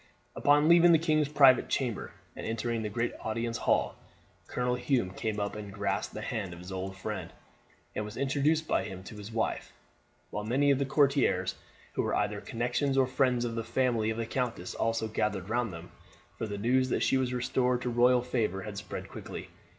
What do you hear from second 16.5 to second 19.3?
news that she was restored to royal favour had spread